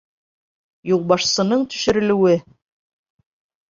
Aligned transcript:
ЮЛБАШСЫНЫҢ 0.93 1.63
ТӨШӨРӨЛӨҮЕ 1.69 2.35